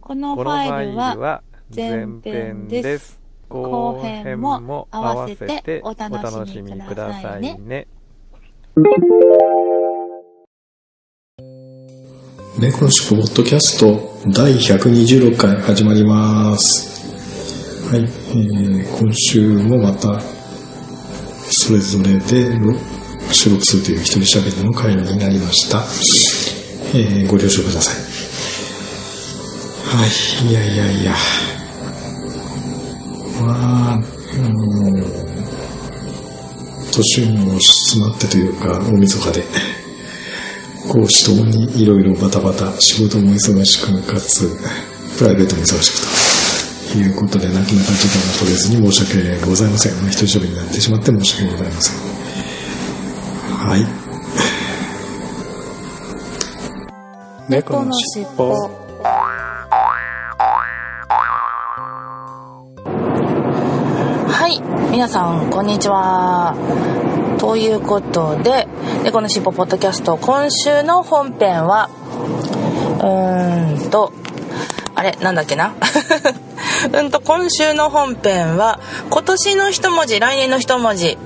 [0.00, 1.42] このファイルは
[1.74, 3.20] 前前編編です。
[3.48, 7.86] 後後編編もも合合わわせておお楽楽ししみくだださいね。
[12.58, 17.90] 猫のしポッドキャスト第126回始まります。
[17.90, 22.74] はい、えー今週もまたそれぞれでの
[23.32, 26.33] 収録するという一人喋りの会になりました。
[26.94, 27.96] えーご了承ください。
[29.96, 31.14] はい、いやいやいや。
[33.40, 35.04] まあ、うん、
[36.92, 39.44] 年も詰まってというか、大晦日で。
[40.88, 44.48] 講師ともにいろいろバタバタ、仕事も忙しく、かつ、
[45.18, 49.92] プライベートも忙しくということで、なかなか時間が取れずに申し訳ございません。
[50.08, 51.96] 一人喋りになってしまって申し訳ございません。
[53.56, 54.03] はい。
[57.48, 58.54] 猫のしっぽ。
[64.26, 66.54] はい皆さんこんにちは。
[67.38, 68.66] ということで
[69.04, 71.90] 「猫のしっぽポッドキャスト 」今週の本編は
[73.00, 74.14] うーんと
[74.94, 75.74] あれなんだっけな？
[76.94, 81.18] うんと今週の本編は今年の一文字来年の一文字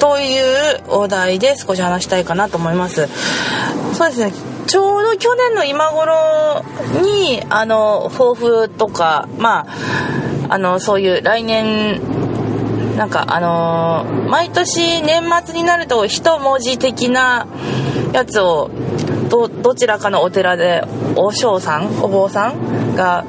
[0.00, 3.08] というお題で少し話したいかなと思います。
[3.94, 4.55] そうですね。
[4.66, 6.62] ちょうど去年の今頃
[7.02, 9.66] にあの抱負とかま
[10.48, 12.00] ああのそういう来年
[12.96, 17.46] なんかあのー毎年年末になると一文字的な
[18.12, 18.70] やつを
[19.28, 20.82] どどちらかのお寺で
[21.16, 23.24] お嬢さんお坊さんが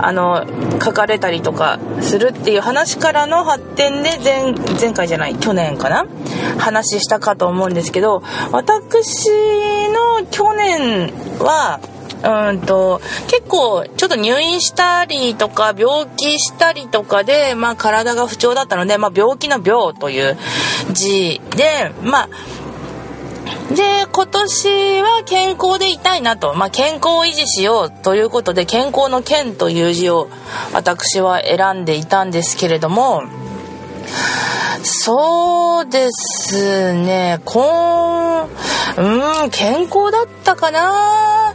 [0.00, 0.46] あの
[0.82, 6.06] 書かれたりとかするっていう話からの発展で前前回じゃない去年かな？
[6.58, 8.22] 話したかと思うんですけど
[8.52, 9.28] 私
[9.88, 11.80] の去年は
[12.24, 20.36] うんと結構ちょっと入院したりとか病気したりとかで、まあ、体が不調だったので、まあ、病気の病という
[20.90, 22.28] 字でまあ
[23.74, 30.28] で今年は健康でいたいなと、まあ、健康を維持しようということで健康の健という字を
[30.72, 33.22] 私は選んでいたんですけれども
[34.84, 37.40] そうですね。
[37.44, 38.48] こん
[38.98, 41.54] うん健康だったかな。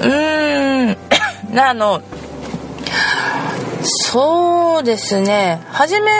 [0.00, 0.96] うーん
[1.58, 2.02] あの
[3.82, 5.62] そうですね。
[5.70, 6.10] 初め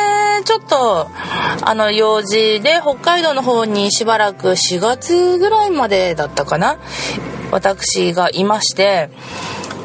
[0.44, 1.08] ちょっと
[1.62, 6.78] あの用事で北海道の方にしばらく4月ぐらいまでだったかな
[7.50, 9.10] 私がいまして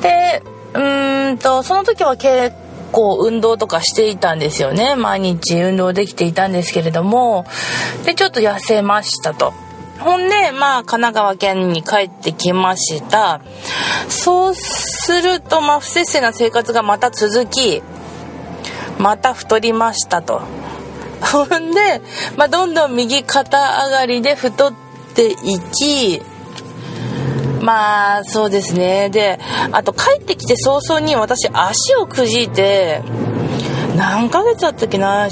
[0.01, 0.43] で
[0.73, 2.55] うーんとその時は結
[2.91, 4.95] 構運動とかしていたんですよね。
[4.95, 7.45] 毎日運動できていたんですけれども
[8.05, 9.53] でちょっと痩せましたと。
[9.99, 13.41] ほんで、まあ、神奈川県に帰ってきました。
[14.09, 17.81] そうすると、まあ、不摂生な生活がまた続き、
[18.97, 20.41] また太りましたと。
[21.21, 22.01] ほんで、
[22.37, 24.73] まあ、どんどん右肩上がりで太っ
[25.15, 26.21] ていき、
[27.61, 29.09] まあ、そうですね。
[29.09, 29.39] で、
[29.71, 33.01] あと帰ってきて早々に私足をくじいて、
[33.95, 35.29] 何ヶ月だったっけな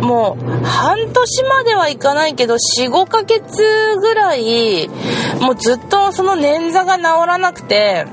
[0.00, 4.88] もう半年まではいかないけど45ヶ月ぐらい
[5.40, 8.06] もうずっとその捻挫が治らなくて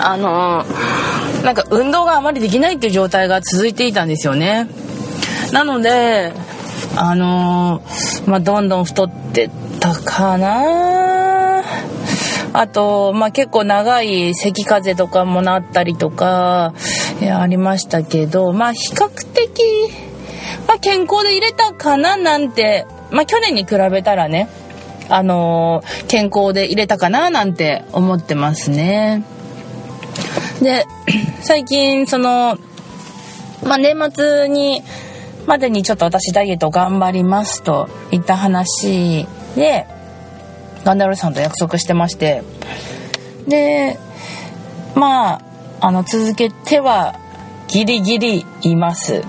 [0.00, 0.64] あの
[1.44, 4.68] なんか運動があまりできないっていう状態が続いていたんですよね。
[5.52, 6.32] なので
[6.96, 7.82] あの
[8.26, 11.62] まあどんどん太ってったかな。
[12.52, 16.74] あと、まあ、結構長い咳風邪とかもなったりとか、
[17.22, 19.62] ありましたけど、まあ、比較的、
[20.70, 24.48] ま、健康で入れたかななんて、まあ、去年に比べたらね、
[25.08, 29.24] あのー健康で入れたかななんて思ってますね。
[30.62, 30.86] で、
[31.42, 32.56] 最近、その、
[33.64, 34.82] まあ、年末に、
[35.46, 39.26] までにちょっと私ダイエット頑張りますといった話
[39.56, 39.86] で、
[40.84, 42.42] ガンダルさんと約束してまして
[43.46, 43.98] で
[44.94, 45.42] まあ
[45.80, 47.18] あの続けては
[47.68, 49.22] ギリギリいます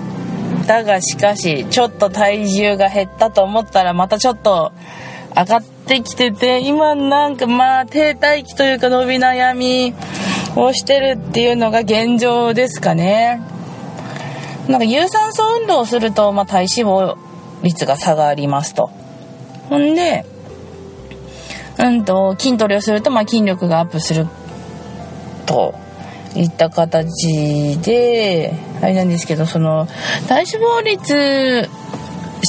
[0.71, 4.71] だがしかしちょっと体重が減ったと思ったらまたちょっと
[5.35, 9.93] 上がってきてて今なんかまあ停滞期というか伸び悩み
[10.55, 13.41] をしてるっていうのが現状ですかね。
[14.69, 17.17] なんか有酸素運動をすると、まあ、体脂肪
[17.63, 18.89] 率が下がりますと。
[19.67, 20.25] ほんで
[21.79, 24.25] うんと筋トレをすると、まあ、筋力がアップする
[25.45, 25.75] と。
[26.41, 29.87] いった形であれなんですけどその
[30.27, 31.69] 体脂肪率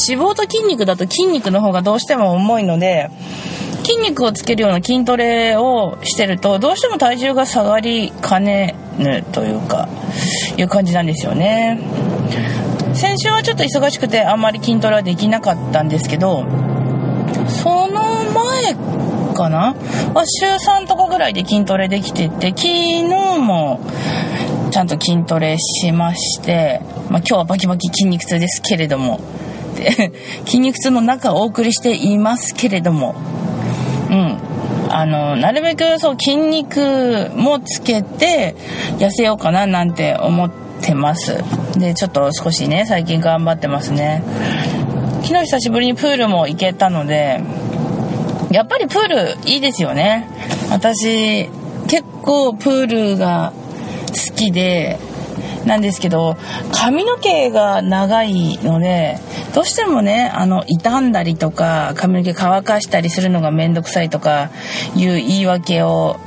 [0.08, 3.10] 脂肪と筋肉だと筋肉の方がどうしても重いので
[3.84, 9.88] 筋肉をつけるような筋トレをしてるとどうしても体重が下がりかねぬというか
[10.56, 11.78] いう感じなんですよね。
[12.94, 16.44] 先週はちょっと忙しくてあんまり筋トレはできなかったんですけど
[17.48, 18.02] その
[18.32, 18.74] 前
[19.32, 19.74] かな？
[20.14, 23.04] は週3とかぐらいで筋トレできてて昨日
[23.38, 23.80] も
[24.70, 26.80] ちゃんと筋トレしまして、
[27.10, 29.20] まあ、今日はバキバキ筋肉痛ですけれども。
[29.76, 30.12] で
[30.44, 33.14] 筋肉痛の中お送りしていますけれども。
[34.10, 34.38] うん。
[34.94, 38.54] あのなるべくそう筋肉もつけて
[38.98, 40.50] 痩せようかななんて思っ
[40.82, 41.42] てます。
[41.78, 44.22] でちょっと少しね最近頑張ってますね。
[45.22, 47.40] 昨日久しぶりにプールも行けたので
[48.52, 50.28] やっぱりプールいいですよね
[50.70, 51.48] 私
[51.88, 53.52] 結構プールが
[54.28, 54.98] 好きで
[55.64, 56.36] なんですけど
[56.72, 59.18] 髪の毛が長いので
[59.54, 64.50] どうしてもねあの傷んだりとか髪の毛乾かしたりするのが面倒くさいとか
[64.96, 66.18] いう言い訳を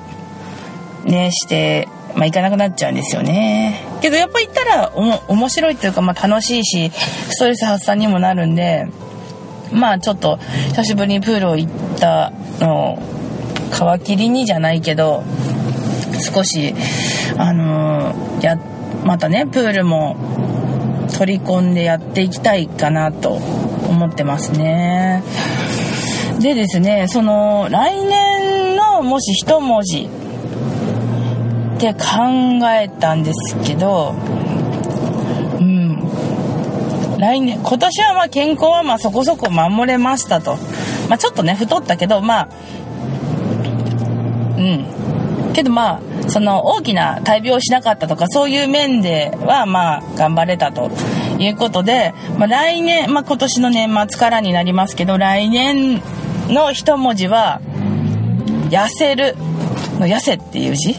[1.04, 3.83] ねしてまあ、行かなくなっちゃうんですよね。
[4.01, 8.88] けどやっぱ行ったらおも面白いっていうか、まあ、楽しいしストレス発散にもなるんで
[9.71, 10.38] まあちょっと
[10.69, 13.00] 久しぶりにプールを行ったのを
[14.00, 15.23] 皮切りにじゃないけど
[16.33, 16.73] 少し
[17.38, 18.57] あのー、や
[19.03, 20.15] またねプールも
[21.17, 25.23] 取り込んでやっていきたいかなと思ってますね。
[26.39, 30.09] でですねその来年のもし一文字
[31.75, 32.00] って考
[32.69, 34.15] えたんですけど
[37.25, 40.57] 来年今年はま健康はまそこそこ守れましたと。
[41.10, 42.50] まあちょっとね太ったけどまあ
[44.57, 45.51] うん。
[45.54, 50.92] けどまあその大きな大病をしなかったとかそういう面ではまあ頑張れたと。
[51.38, 56.01] いうことで、まあ、来年、まあ、今年の年末からになりますけど来年
[56.48, 57.60] の一文字は
[58.72, 59.36] 「痩せる」
[60.00, 60.95] の「痩せ」っていう字。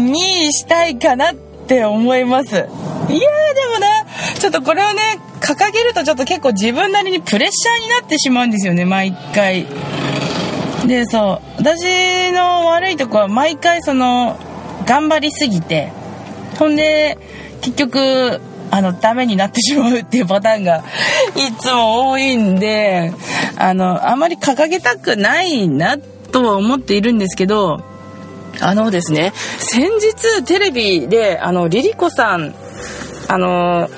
[0.00, 2.56] にしたいかなって思います。
[2.56, 3.43] いやー
[4.38, 9.66] ちょっとこれをね掲げるとちょっと結構自分なりにプレッシャーになってしまうんですよね毎回。
[10.86, 14.38] でそう私の悪いとこは毎回その
[14.86, 15.90] 頑張りすぎて
[16.58, 17.16] ほんで
[17.62, 18.40] 結局
[18.70, 20.78] あのダメになってしまうっていうパターンが
[21.36, 23.12] いつも多いんで
[23.56, 27.82] あのあまり掲げたくないなとは思っているんですけど
[28.60, 32.54] あのですね先日テレビであのリリコさん
[33.28, 33.88] あの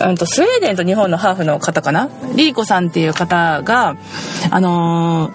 [0.00, 2.08] うんとスウェーデンと日本のハーフの方かな？
[2.34, 3.96] リリコさんっていう方が
[4.50, 5.30] あの、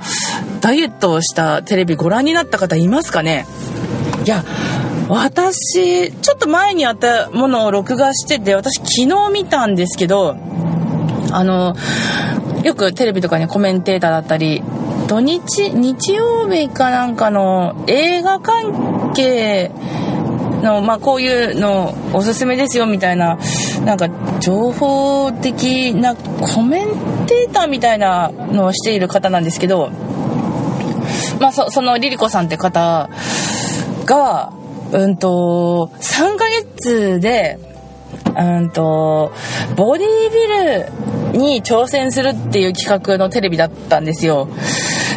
[0.62, 3.46] ダイエットをしたテレビご覧になった方いますかね？
[4.26, 4.44] いや
[5.10, 10.38] 私ちょっと前にあったものを録画してて私昨日見たんですけど
[11.32, 11.76] あの
[12.64, 14.64] よくテレビとかにコメンテーターだったり
[15.10, 19.72] 土日日曜日かなんかの映画関係
[20.64, 23.38] の、まあ、こういうのおすすめですよみたいな
[23.86, 26.88] なんか情報的なコメン
[27.28, 29.90] テーターみたいなのをしている方なんですけど、
[31.40, 33.10] まあ、そそのリリコさんって方
[34.06, 34.54] が、
[34.92, 37.60] うんと、3ヶ月で、
[38.38, 39.32] うんと、
[39.76, 44.48] ボディービルに挑戦するっていう企画のテレビだったんですよ。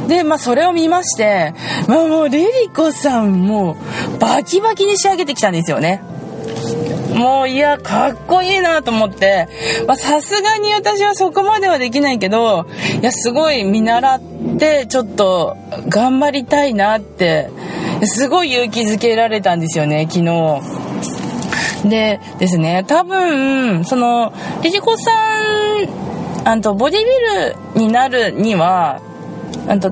[0.08, 1.54] で、まあ、それを見まして、
[1.88, 3.76] まあ、もう、リリコさんも
[4.14, 6.02] う、バキバキに仕上げてきたんですよね。
[7.14, 9.48] もういや、かっこいいなと思って、
[9.86, 12.66] まさすがに私はそこまではできないけど、
[13.00, 14.20] いや、すごい見習っ
[14.58, 15.56] て、ちょっと
[15.88, 17.48] 頑張りたいなって、
[18.02, 20.60] すごい勇気づけられたんですよね、昨日。
[21.88, 25.10] でですね、多分、その、リジコさ
[26.44, 27.06] ん、あと、ボディビ
[27.80, 29.00] ルになるには、
[29.68, 29.90] あと、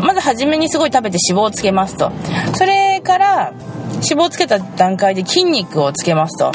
[0.00, 2.12] まず初めにすごい食べて脂肪をつけますと。
[2.54, 3.52] それから、
[3.94, 6.52] 脂肪をつけた段階で筋肉をつけますと。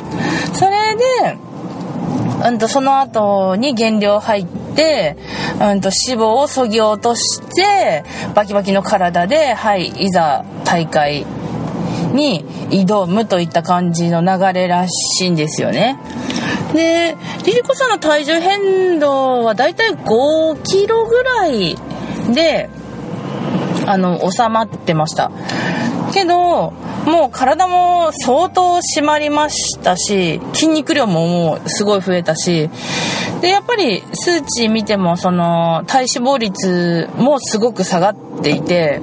[0.53, 1.37] それで、
[2.45, 5.17] うんと、その後に減量入って、
[5.59, 8.03] うんと、脂肪をそぎ落として、
[8.33, 11.25] バキバキの体で、はい、いざ大会
[12.13, 15.97] に挑むといった感じの流れらしいんですよね。
[16.73, 17.15] で
[17.45, 21.77] リリコさんの体重変動はだいたい5キロぐらい
[22.31, 22.69] で
[23.85, 25.31] あの収まってました。
[26.13, 26.71] けど
[27.05, 32.69] もう体も相当締まりましたし筋肉量ももうすごい増えたし
[33.41, 39.01] でやっぱり数値見てもその体脂肪率もすごく下がっていて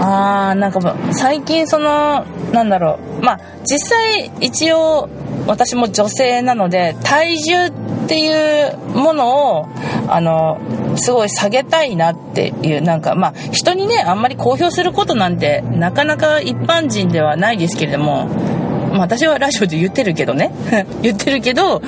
[0.00, 3.24] あーなんか最近そのなんだろう。
[3.24, 5.08] まあ実際一応
[5.48, 7.72] 私も女性なので体重っ
[8.06, 9.68] ていうものを
[10.06, 10.60] あの
[10.96, 20.52] すごい下げたいなっていうなんかまあ人にねあんまり公表することなんてなかなか一般人ではないですけれどもまあ私はラジオで言ってるけどね。
[21.02, 21.80] 言ってるけど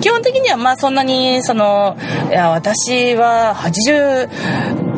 [0.00, 1.96] 基本的にはまあそんなにその
[2.30, 4.28] いや私は80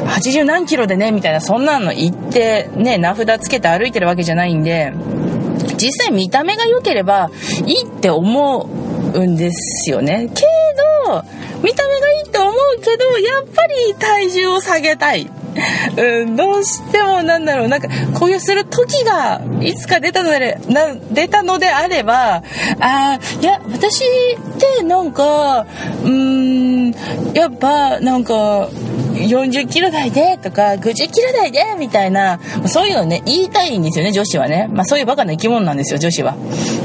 [0.06, 4.92] 80何キロでねみたいなそんなの言ってね名札つけて歩いてるわけじゃないんで
[5.78, 7.30] 実際見た目が良ければ
[7.66, 8.68] いいって思
[9.14, 10.30] うんですよね。
[10.34, 10.42] け
[11.06, 11.24] ど
[11.62, 15.30] 見た目がいいって思うけどやっぱり体重を下げたい。
[15.96, 22.44] うん、どうしてもなんだろうなんか公表する時がいつか出たのでな出たのであれば
[22.78, 24.06] あーいや私っ
[24.78, 28.68] てなんかうーんやっぱなんか
[28.98, 36.34] 40キロ台でとか50キロ台でみたいなそういうのね言いたいんですよね女子はね、まあ、そういうバカな生き物なんですよ女子は。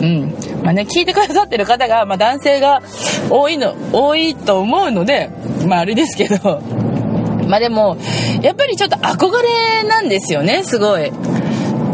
[0.01, 0.33] うん。
[0.63, 2.81] まあね聞いてくださってる方が、まあ、男性が
[3.29, 5.29] 多いの多いと思うので
[5.67, 6.61] まああれですけど。
[7.47, 7.97] まあでも、
[8.41, 11.11] やっぱりちょっと憧れなんですよね、すごい。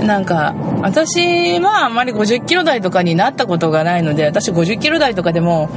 [0.06, 5.70] なんか、私はあんまり50キロ台とかになったことがないので、私50キロ台とかでも、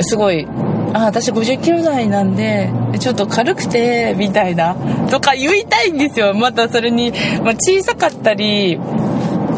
[0.00, 0.46] すごい、
[0.92, 4.74] あ、私50キロ台なんで、ちょっと軽くて、みたいな、
[5.10, 6.34] とか言いたいんですよ。
[6.34, 8.78] またそれに、まあ、小さかったり、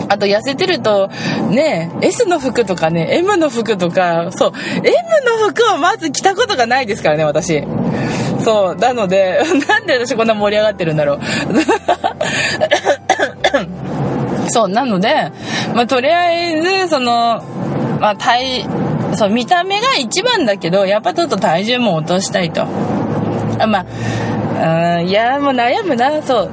[0.09, 1.09] あと痩せてると、
[1.51, 4.85] ね、S の服とかね、M の服とか、そう、M
[5.25, 7.65] の服をまず着たことがないですからね、私。
[8.45, 11.21] そう、なので、 なんで私こんな盛り上がってるんだろう。
[14.51, 15.33] そう、なので、
[15.75, 17.43] まあ、とりあえず、その、
[18.01, 18.67] まあ、体、
[19.15, 22.63] そう、見た目が一番だけど、やっぱちょっと体重も落としたいと。
[23.59, 23.85] あま
[24.61, 26.51] あ、うん、いや、もう悩むな、そう。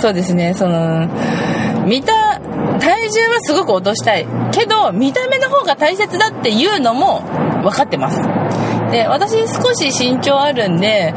[0.00, 1.08] そうですね、その、
[1.86, 2.40] 見た、
[2.80, 4.26] 体重はすごく落としたい。
[4.52, 7.20] けど、見た目の方が大切だっていうのも
[7.62, 8.20] 分かってます。
[8.90, 11.14] で、私少し身長あるんで、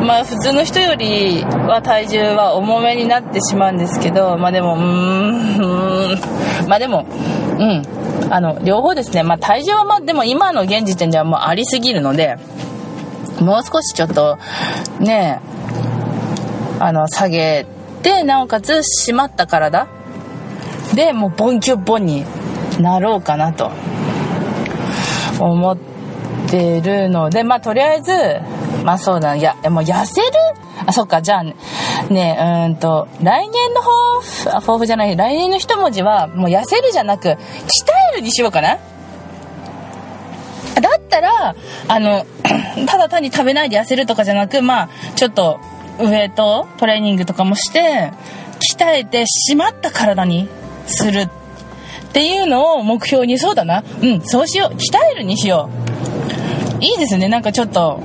[0.00, 7.06] まあ普通の人よりは体重は重めになってしまうんですけど、まあでも、うーん、まあでも、
[7.58, 7.82] うん。
[8.30, 9.22] あの、両方ですね。
[9.22, 12.36] まあ体重はまあでも今の現時点ではもうありすぎるので、
[13.40, 14.38] もう少しちょっと、
[15.00, 15.40] ね
[16.80, 17.66] あの、下げ
[18.02, 19.86] て、なおかつ締まった体。
[20.94, 22.24] で、もうボンキュッボンに
[22.80, 23.70] なろうかなと。
[25.38, 25.76] 思っ
[26.48, 28.12] てるので、まあとりあえず、
[28.84, 30.26] まあそうだ、いや、もう痩せる？
[30.86, 31.54] あ、そっか、じゃあね、
[32.04, 37.36] ねうんと、来年の抱負、あ、抱負じゃない、来年の一文字は、もう痩せるじゃなく、鍛
[38.12, 38.78] えるにしようかな。
[40.80, 41.54] だったら、
[41.88, 42.26] あの、
[42.86, 45.58] ただ単に食べないで痩せるとかじゃなく、まあ、ちょっと、
[45.98, 48.12] ウエイト、トレーニングとかもして、
[48.78, 50.48] 鍛えて、締まった体に
[50.86, 51.28] するっ
[52.12, 53.82] ていうのを目標に、そうだな。
[54.02, 54.74] うん、そうしよう。
[54.74, 55.70] 鍛えるにしよ
[56.80, 56.84] う。
[56.84, 58.00] いいですね、なんかちょっと、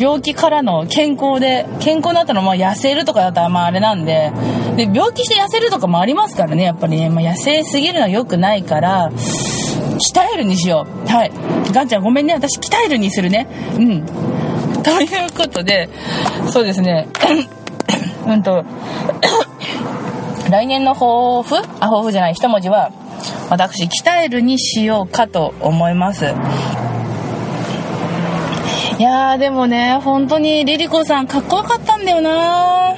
[0.00, 4.32] 病気からの健康で、健康だったらまあ痩せるとかだったらまああれなんで、
[4.76, 11.06] で、病気して痩せるとかもありますからね、やっぱりね、まあ、痩せすぎるのは良くないから、鍛えるにしよう。
[11.06, 11.32] はい。
[11.72, 13.46] ガンちゃんごめんね、私鍛えるにするね。
[13.76, 14.06] うん。
[14.82, 15.90] ということで、
[16.50, 17.06] そうですね、
[18.26, 18.64] うんと、
[20.50, 21.56] 来年の抱負？
[21.78, 22.90] あ、抱負じゃない、一文字は、
[23.50, 26.34] 私、鍛えるにしようかと思います。
[29.00, 32.94] いやーでもね、本当にリリコさんかっこよかったんだよな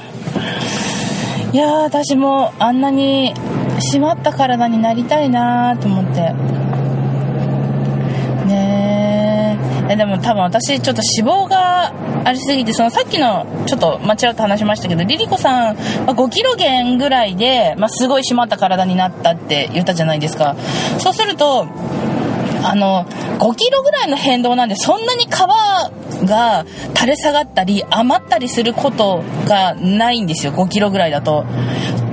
[1.53, 3.33] いや私もあんなに
[3.93, 6.33] 締まった体になりたいなーと思って。
[8.47, 9.57] ね
[9.87, 9.95] え。
[9.95, 11.93] でも多分私ちょっと脂肪が
[12.25, 20.57] ありすぎて、そのさっきのちょっとまあちらっと話しましたけど、リリコさん、ま、5キロ減ぐらいで、まあ、すごい締まった体になったって言ったじゃないですか。
[20.99, 21.65] そうすると、
[22.63, 25.29] あの、5キロぐらいの変動なんで、そんなに皮
[26.25, 26.65] が
[26.95, 31.45] 垂れ下がったり、余ったりすることがないんですよ、5キロぐらいだと。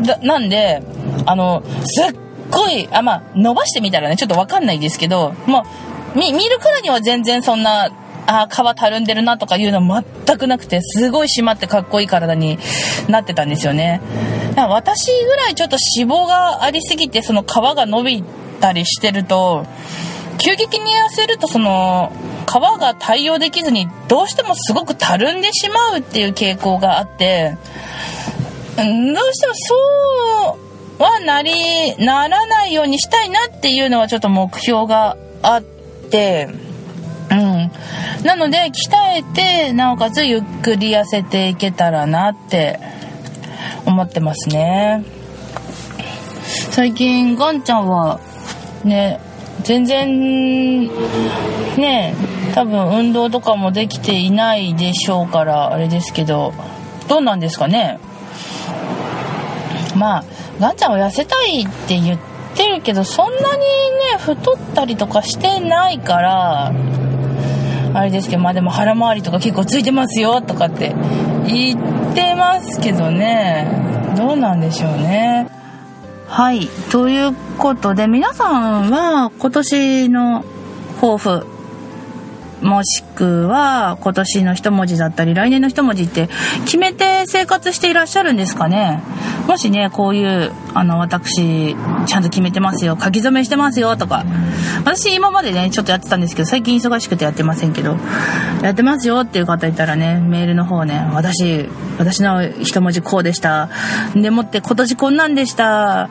[0.03, 0.83] だなんで、
[1.27, 2.15] あの、すっ
[2.51, 5.65] ごい、あ、まあ、伸ばしてみたらね、ちょっとわかんないですけど、も
[6.15, 7.91] う、み、見るからには全然そんな、
[8.27, 12.59] あ皮たるんでるなとかいうの全くなくて、すごい締まってかっこいい体に
[13.09, 14.01] なってたんですよね。
[14.51, 18.25] だから私ぐらいちょっと脂肪がありすぎて、その皮が伸び
[18.61, 19.67] たりしてると
[20.41, 22.13] 急激に痩せるとその
[22.47, 27.57] 皮が対応できずにどうしてもすごくたるんでしまうっていう傾向があって
[28.77, 30.59] どうしてもそ
[30.99, 35.63] うはなりならないようにしたいなっていうのはちょっと目標があっ
[36.11, 36.49] て
[37.31, 37.71] うん。
[38.25, 38.73] なので鍛
[39.19, 42.81] えてなおかつゆっくり痩せていけたらなって
[43.87, 45.05] 思ってますね。
[46.71, 48.21] 最近ガンちゃんは
[48.85, 49.21] ね
[49.63, 50.87] 全然
[51.77, 52.15] ね
[52.55, 56.53] 多分運動とかもできていないでしょうからあれですけど
[57.09, 57.99] どうなんですかね？
[59.97, 60.25] まあ
[60.61, 62.19] ガンちゃんは痩せたいって言っ
[62.57, 63.49] てるけどそんなにね
[64.19, 66.73] 太ったりとかしてないから
[67.95, 70.95] あれですけどまあでも腹回りとか結構ついてますよとかって
[71.47, 73.67] 言ってますけどね。
[74.17, 75.49] どうなんでしょうね。
[76.31, 76.69] はい。
[76.93, 80.45] ということで皆さんは今年の
[81.01, 81.45] 抱負
[82.63, 86.29] もしくは今年の一文字だったり来年の一文字って
[86.65, 89.03] 決めて生活していらっしゃるんですかね？
[89.47, 91.75] もしねこういうあの私
[92.07, 94.25] ちゃんと決めてますよ書き初めしてますよとか。
[94.85, 97.97] 私今までねちょっとやってたんですけど最近忙しくてやってませんけど
[98.63, 103.69] やってますよっていう方いたらねメールの方ね私私の一文字こうでした。
[104.15, 106.09] でもって今年こんなんでした。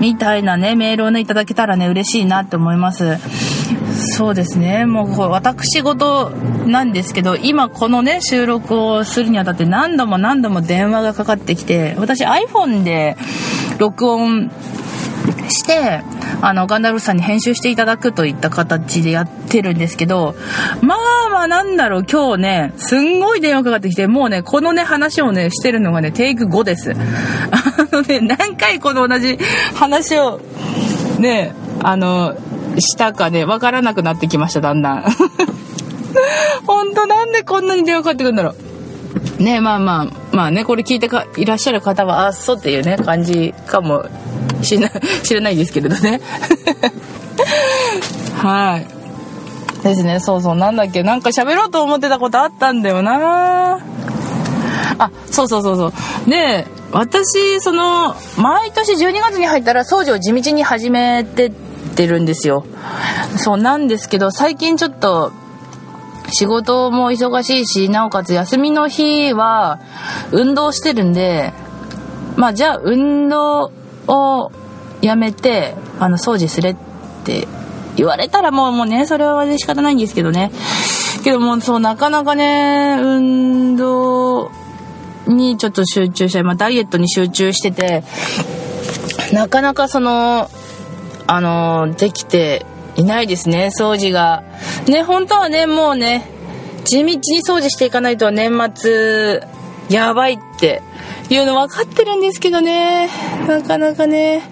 [0.00, 3.18] みたいなねメールをねいただけたらね嬉しいなって思います。
[4.16, 4.86] そうですね。
[4.86, 6.30] もうこう私事
[6.66, 13.16] なんですけど今このね収録をするにあたって何度も何度も電話がかかってきて私 iPhone で
[13.78, 14.50] 録音
[15.48, 16.02] して
[16.42, 20.34] あのガンダルフさんに編集していただくといった形でやってるんですけど
[20.82, 26.92] まあまあなんだろう今日ねすんごい電話かかってきてもうねこのね話をねしてるのがねテイク5です。
[26.92, 26.96] あ
[27.92, 29.38] のね何回この同じ
[29.74, 30.40] 話を
[31.18, 32.36] ねあの
[32.78, 35.04] したかねわからなくなってきましただんだん。
[36.66, 38.54] 本当なんでこんなに電話かかってくるんだろ
[39.38, 39.42] う。
[39.42, 40.06] ねまあまあ
[40.36, 44.06] まあねこれ聞いてかいらっしゃる方はあっそっていうね感じかも
[44.62, 44.88] しな
[45.22, 46.20] 知らないですけれどね。
[48.38, 48.86] はい。
[49.82, 53.80] ですねそうそうなんだっけなんか喋ろうと思ってたことあったんだよな。
[54.98, 55.86] あそうそうそうそ
[56.26, 56.30] う。
[56.30, 61.52] で私その毎年12月に入ったら掃除を地道に始めて
[61.94, 62.64] ってるんですよ。
[63.36, 65.32] そうなんですけど最近ちょっと
[66.34, 69.80] 仕事も忙しいしなおかつ休みの日は
[70.32, 71.52] 運動してるんで
[72.36, 73.72] まあじゃあ運動
[74.08, 74.52] を
[75.00, 76.76] やめてあの掃除すれっ
[77.24, 77.46] て
[77.96, 80.50] 言われたらもうもうねそれは仕方ないんですけどね。
[81.22, 84.50] けどもそうなかなかね運動
[85.26, 88.02] にちょっと集中したい、まあ、ダイエットに集中してて
[89.32, 90.50] なかなかその
[91.26, 94.42] あのできていないですね掃除が。
[94.88, 96.28] ね本当はねもうね
[96.84, 99.42] 地道に掃除していかないと年末
[99.88, 100.82] やばいって
[101.30, 103.08] いうの分かってるんですけどね。
[103.46, 104.42] なかなかね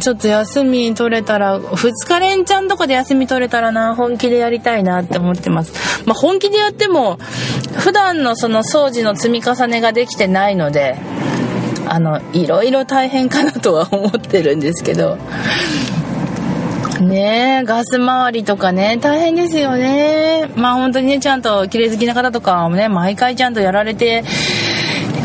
[0.00, 5.72] ちょっと休み取れたら2日連チャンとかで休み取れたらな本気でやりたいなって思ってます。
[6.06, 7.18] まあ本気でやっても
[7.78, 10.96] 普段のその掃除の積み重ねができてないので
[11.86, 15.18] あのいろいろ大変かなとは思ってるんですけど。
[17.00, 20.50] ねえガス回りとかね大変ですよね。
[20.56, 24.22] まあ本当にねちゃんと綺麗好きな方とかもね毎回ちゃんとやられて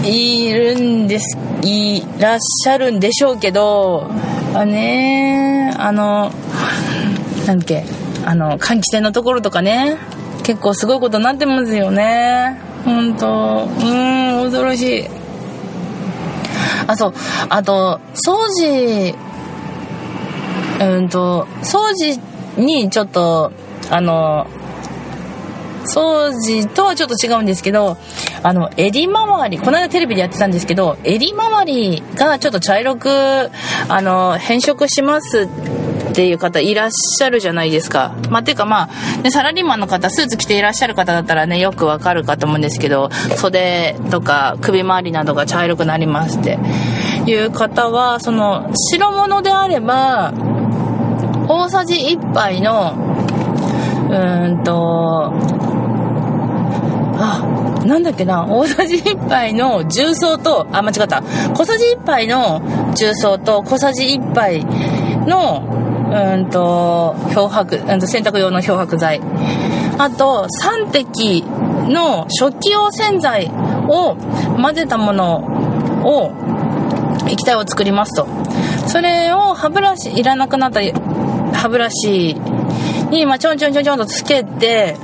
[0.03, 4.09] いるんですいらっしゃるんでしょうけど
[4.53, 6.31] あねあの
[7.45, 7.83] なんだっけ
[8.25, 9.97] あの換気扇のところとかね
[10.43, 12.61] 結構すごいことになってますよね。
[12.85, 15.05] 本当うん恐ろしい。
[16.87, 17.13] あそう。
[17.49, 19.15] あと掃除
[20.79, 22.19] うんと掃除
[22.57, 23.51] にちょっと
[23.89, 24.47] あの
[25.85, 27.97] 掃除とはちょっと違うんですけど
[28.43, 35.47] あの襟周りこの間テレビでやってたんですけど襟周りがちょっと茶色くあの変色します
[36.15, 38.15] っていう方いらっしゃるじゃないですか。
[38.29, 46.57] まあ、てかまあ、ね、サラリーマンの方、スーツ着ていらっしゃる方だったらね、よくわかるかと思うんですけど、袖とか首周りなどが茶色くなりますって
[47.25, 50.33] いう方は、その、白物であれば、
[51.47, 52.93] 大さじ1杯の、
[54.09, 55.31] うーんと、
[57.17, 61.21] あ、なんだっけな、大さじ1杯の重曹と、あ、間違った。
[61.53, 62.61] 小さじ1杯の
[62.95, 64.65] 重曹と小さじ1杯
[65.25, 65.63] の、
[66.11, 69.21] うんと、漂白、うんと洗濯用の漂白剤。
[69.97, 71.43] あと、3滴
[71.87, 73.51] の食器用洗剤
[73.87, 74.15] を
[74.61, 75.37] 混ぜたもの
[76.03, 76.31] を、
[77.27, 78.27] 液体を作りますと。
[78.87, 80.79] それを歯ブラシいらなくなった
[81.65, 82.35] 歯ブラシ
[83.09, 84.97] に、まあ、ちょんちょんちょんちょんとつけて、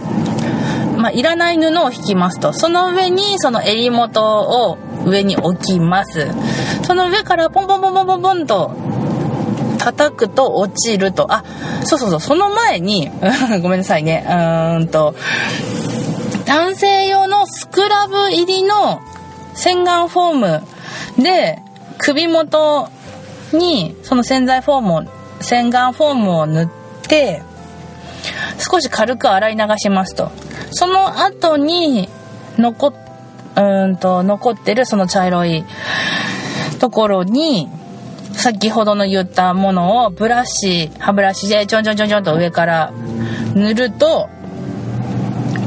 [0.98, 2.54] まあ、いらない布を引きますと。
[2.54, 6.28] その上にその襟元を上に置きます。
[6.84, 8.72] その上からポンポンポンポンポンポンと
[9.80, 11.34] 叩くと落ちると。
[11.34, 11.44] あ
[11.84, 12.20] そうそうそう。
[12.20, 13.10] その前に
[13.64, 14.24] ごめんなさいね。
[14.28, 15.16] うーんと
[16.46, 19.02] 男性用のスクラブ入りの
[19.56, 20.36] 洗顔フォー
[21.18, 21.60] ムで
[21.98, 22.90] 首元
[23.52, 26.70] にその洗剤フォームを洗顔フォームを塗っ
[27.08, 27.42] て
[28.60, 30.32] 少し軽く洗い流しますと。
[30.72, 32.10] その後に
[32.58, 32.94] 残っ
[33.56, 35.64] うんと残ってるその茶色い
[36.80, 37.70] ところに
[38.34, 42.94] 先ほどの言ったものをブラシ歯ブラシでちょんちょんちょんちょんと上から
[43.54, 44.30] 塗ると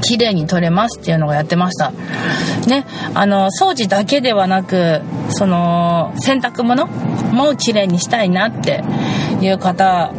[0.01, 1.93] 綺麗に取れますっていうのがやってました。
[2.67, 8.83] ねあの掃除だけではなくその洗濯物も綺麗にしたいなって
[9.45, 10.13] いう方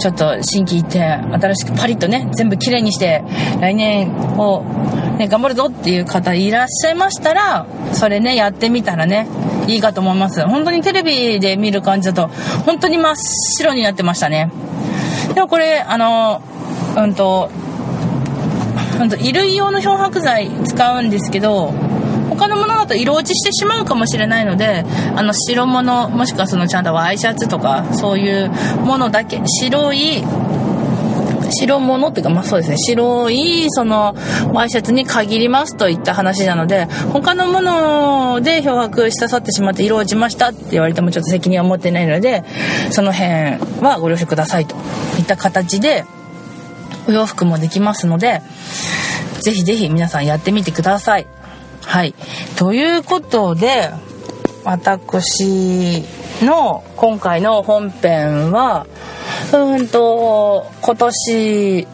[0.00, 3.22] ちょっと心機一転新しくパリッとね全部綺麗にして
[3.60, 4.64] 来年を、
[5.18, 9.28] ね、頑張るぞっていう方いらっしゃいましたらそれねやってみたらね
[9.68, 10.40] いいかと思います。
[10.46, 12.28] 本当にテレビで見る感じだと
[12.64, 14.50] 本当に真っ白になってましたね。
[15.34, 16.42] でもこれあの
[16.96, 17.50] うんと
[18.98, 21.72] ほんと衣類用の漂白剤使うんですけど
[22.40, 28.48] 他のものだと色落ちしてしまうかもしれないのであの白物もしくはそのちゃんとワイシャツとかそういう
[28.80, 30.24] ものだけ白い
[31.50, 34.14] 白物っていうかまあそうですね白いその
[34.54, 42.42] ワイシャツに限りますといった話なので他のもので漂白し刺さってしまって色落ちましたって言われてもちょっと責任は持ってないので
[42.90, 44.76] その辺はご了承くださいと
[45.18, 46.06] いった形で
[47.06, 48.40] お洋服もできますので
[49.42, 51.39] ぜひぜひ皆さんやってみてください。
[51.82, 52.14] はい。
[52.56, 53.90] ということで
[54.64, 56.04] 私
[56.42, 58.86] の今回の本編は
[59.52, 61.86] うんと今年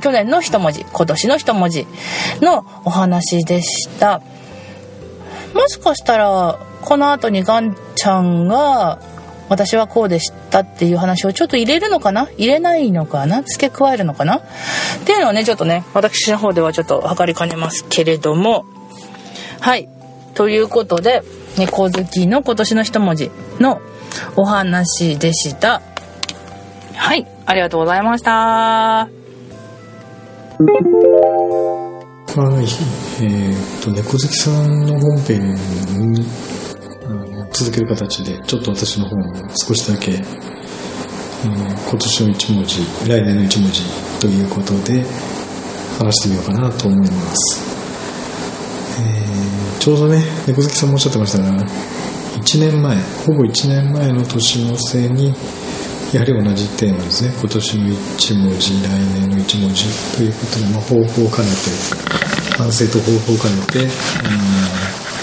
[0.00, 1.86] 去年の一文字今年の一文字
[2.40, 4.20] のお話でした。
[5.54, 9.00] もしかしたらこの後にガンちゃんが
[9.48, 12.28] 私はこうでしたっていう話をちょっと入れるのかな？
[12.36, 13.42] 入れないのかな？
[13.42, 14.36] 付け加えるのかな？
[14.36, 14.42] っ
[15.06, 18.66] ていうのはねちょっとね私の方ではちょっと測りかねますけれども
[19.60, 19.88] はい。
[20.34, 21.22] ということで
[21.56, 23.80] 猫好きの今年の一文字の
[24.36, 25.82] お話でした。
[26.94, 27.26] はい。
[27.46, 28.30] ありがとうございました。
[28.30, 29.08] は
[32.60, 32.64] い、
[33.24, 35.54] えー、と、猫好きさんの本編
[36.12, 36.26] に
[37.04, 40.58] あの続ける形で、ちょっと私の方も少しだけ、えー
[41.40, 43.82] 今年の一文字、来年の一文字
[44.20, 45.04] ということで
[45.98, 47.67] 話してみようかなと思います。
[49.00, 51.64] えちょうどね、猫好きさんもおっしゃってましたが、
[52.48, 55.34] 1年前、ほぼ1年前の年の瀬に、
[56.12, 57.34] やはり同じテーマですね。
[57.38, 58.88] 今年の一文字、来
[59.20, 59.84] 年の一文字
[60.16, 63.88] ということで、まあ、抱負を兼ねて、反省と抱負を兼ねて、うん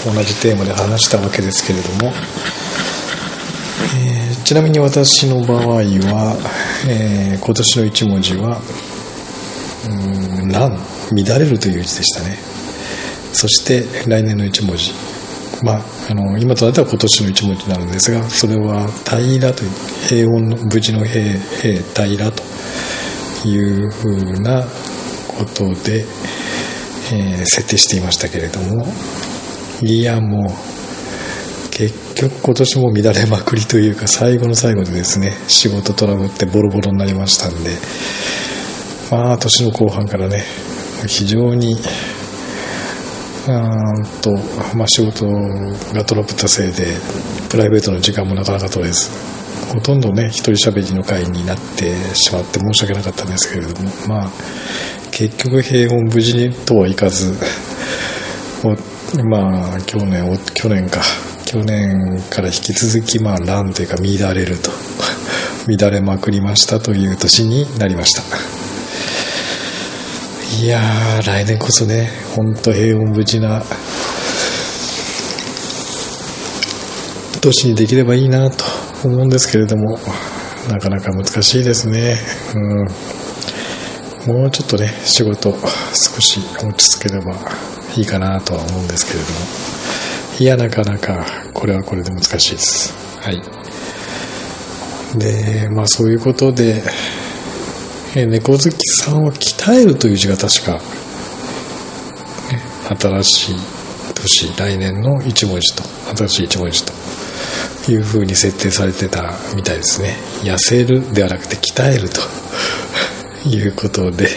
[0.06, 2.12] 同じテーマで話したわけですけれども、
[3.98, 6.36] えーちなみに私の場合は、
[6.88, 8.60] えー今年の一文字は、
[9.88, 10.78] うん、乱、
[11.10, 12.55] 乱れるという字でしたね。
[13.32, 14.92] そして来年の一文字。
[15.62, 19.70] まあ、あの、今となっては今年の一文字なのですが、それは平らという、
[20.08, 22.42] 平穏の、無事の平、平、平らと
[23.48, 24.64] いうふうな
[25.28, 26.04] ことで、
[27.12, 28.86] えー設定していましたけれども、
[29.82, 30.76] いや、もう、
[31.70, 37.70] 結局今年も乱れまくりというか、最後の最後でですね、仕事トラブってボロボロになりましたんで、
[39.10, 40.42] まあ、年の後半からね、
[41.06, 41.76] 非常に、
[43.48, 44.32] うんと、
[44.76, 45.26] まあ、仕事
[45.94, 46.86] がトラブったせいで、
[47.48, 49.08] プライベートの時間もなかなか取れず、
[49.72, 54.30] ほとんどね、一人喋りの会になってしまって申し訳なかったんですけれども、まあ、
[55.12, 57.34] 結局平穏無事にとはいかず、
[59.30, 61.00] まあ、去年、お去年か、
[61.44, 64.72] 去年から引き続き、まあ、乱というか乱れると、
[65.68, 68.55] 乱れまくりましたという年になりました。
[70.58, 73.62] いやー、来年こそね、ほんと平穏無事な
[77.42, 78.64] 年にできればいいなと
[79.04, 79.98] 思うんですけれども、
[80.70, 82.16] なかなか難しいですね。
[84.26, 84.34] うん。
[84.34, 85.52] もうちょっとね、仕事
[85.92, 87.34] 少し落ち着ければ
[87.94, 89.36] いいかなとは思うんですけれども。
[90.38, 92.94] いや、なかなかこれはこれで難しいです。
[93.20, 93.42] はい。
[95.18, 96.82] で、まあそういうことで、
[98.16, 100.80] えー猫好きさんは鍛えるという字が確か、
[102.98, 103.56] 新しい
[104.14, 105.82] 年、来年の一文字と、
[106.16, 106.92] 新しい一文字と
[107.92, 110.16] いう風に設定されてたみたいですね。
[110.42, 112.20] 痩せるではなくて鍛えると
[113.48, 114.28] いうことで、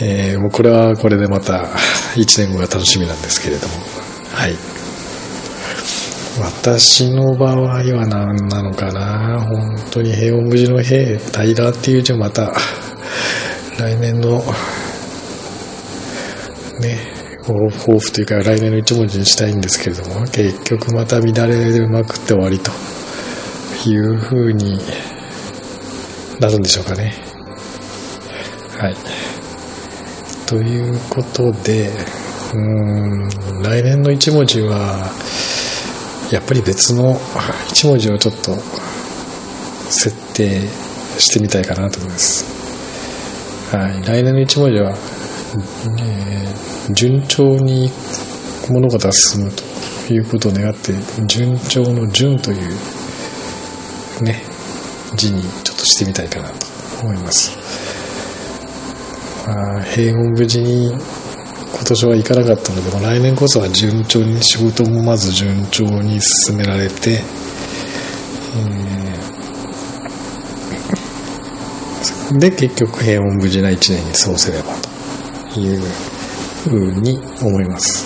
[0.00, 1.68] えーもうこれはこれでまた
[2.14, 3.74] 1年後が楽しみなんですけれども、
[4.32, 4.56] はい。
[6.40, 12.52] 私の場合は何なのかな本当に平穏無事の平、平らっていう字をまた
[13.78, 14.42] 来年の
[16.80, 16.98] ね、
[17.42, 22.70] 抱負というか来年の一文字にしたいんですけれども、結局また乱れでまくって終わりと
[23.88, 24.78] いう風に
[26.40, 27.14] なるんでしょうかね。
[28.78, 28.96] はい。
[30.46, 31.90] ということで、
[32.54, 35.10] うーん、来年の一文字は、
[36.30, 37.18] やっぱり別の
[37.68, 38.54] 一文字をちょっと
[39.90, 40.68] 設定
[41.18, 42.44] してみたいかなと思います。
[43.74, 44.02] はい。
[44.02, 44.96] 来年の一文字は、
[45.98, 46.38] えー
[46.90, 47.90] 順調に
[48.70, 49.52] 物事が進む
[50.06, 50.94] ということを願って、
[51.26, 54.42] 順調の順というね、
[55.14, 56.66] 字にちょっとしてみたいかなと
[57.02, 57.58] 思います。
[59.46, 60.94] あ、平穏無事に
[61.78, 74.74] 今年はいかなかったので、来年こそは順調に、仕事もまず順調に進められて、えーで、結局平穏無事な一年に過ごせれば
[75.54, 75.80] という
[76.64, 78.04] ふうに思います。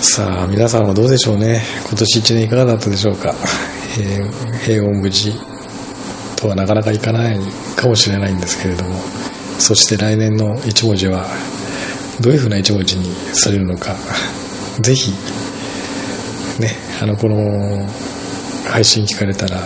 [0.00, 1.62] さあ、皆さんはどうでしょうね。
[1.88, 3.34] 今年一年いかがだったでしょうか。
[3.98, 5.32] えー平穏無事
[6.36, 7.38] とはなかなかいかない
[7.74, 9.00] かもしれないんですけれども、
[9.58, 11.26] そして来年の一文字は
[12.20, 13.94] どういうふうな一文字にされるのか、
[14.80, 15.12] ぜひ、
[16.60, 17.86] ね、あの、この
[18.66, 19.58] 配信聞かれたら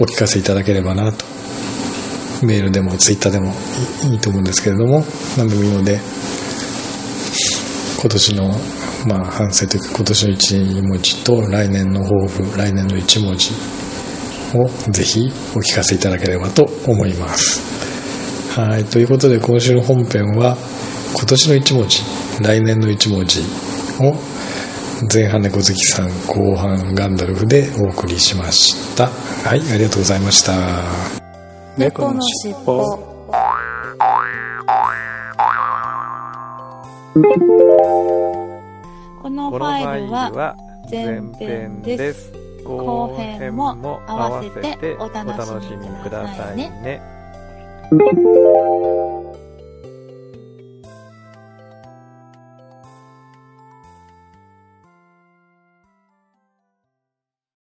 [0.00, 1.24] お聞かせいただければなと。
[2.42, 3.52] メールでもツイッターでも
[4.10, 5.04] いいと思うんですけれども、
[5.36, 6.00] 何でもいいので、
[8.00, 8.54] 今年の、
[9.06, 13.50] まあ、反省というか、今年の一文字と来年の抱負、来年の一文字
[14.54, 17.60] をぜひお聞かせいただければと思います。
[18.58, 18.84] はい。
[18.84, 20.56] ということで、今週の本編は、
[21.14, 22.02] 今年の一文字、
[22.42, 23.40] 来年の一文字
[24.00, 24.14] を
[25.12, 29.06] 前半猫好きさん、後半ガンダルフでお送りしました。
[29.06, 30.52] はい、ありがとうございました。
[31.76, 32.82] 猫のしっぽ
[39.22, 40.56] このファイルは
[40.90, 42.32] 前前編編です。
[42.64, 45.30] 後編も合わせてお楽
[45.62, 47.00] しみくださいね。